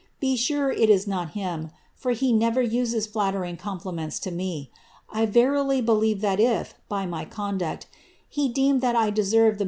[0.01, 4.71] ^ be sure it is not him, for he never uses flattering compliments to ne;.
[5.11, 7.85] 1 verily believe that if, by my conduct,
[8.27, 9.59] he deemed that I deserved the j.